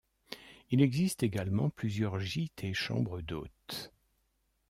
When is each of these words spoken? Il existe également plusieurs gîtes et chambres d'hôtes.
Il 0.71 0.81
existe 0.81 1.21
également 1.21 1.69
plusieurs 1.69 2.17
gîtes 2.17 2.63
et 2.63 2.73
chambres 2.73 3.21
d'hôtes. 3.21 3.93